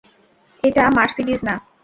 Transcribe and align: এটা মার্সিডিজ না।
এটা 0.63 0.83
মার্সিডিজ 0.97 1.39
না। 1.47 1.55